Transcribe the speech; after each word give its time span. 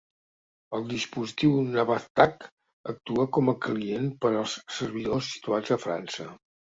El 0.75 0.85
dispositiu 0.91 1.51
Nabaztag 1.75 2.47
actua 2.93 3.25
com 3.37 3.51
a 3.53 3.55
client 3.65 4.07
per 4.25 4.31
als 4.39 4.55
servidors 4.79 5.29
situats 5.35 5.75
a 5.77 5.79
França. 5.85 6.27